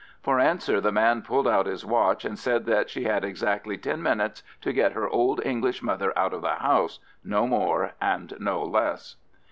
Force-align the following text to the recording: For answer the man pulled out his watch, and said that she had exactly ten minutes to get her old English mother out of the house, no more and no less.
For 0.23 0.39
answer 0.39 0.81
the 0.81 0.91
man 0.91 1.21
pulled 1.21 1.47
out 1.47 1.67
his 1.67 1.85
watch, 1.85 2.25
and 2.25 2.39
said 2.39 2.65
that 2.65 2.89
she 2.89 3.03
had 3.03 3.23
exactly 3.23 3.77
ten 3.77 4.01
minutes 4.01 4.41
to 4.61 4.73
get 4.73 4.93
her 4.93 5.07
old 5.07 5.39
English 5.45 5.83
mother 5.83 6.11
out 6.17 6.33
of 6.33 6.41
the 6.41 6.55
house, 6.55 6.97
no 7.23 7.45
more 7.45 7.91
and 8.01 8.33
no 8.39 8.63
less. 8.63 9.17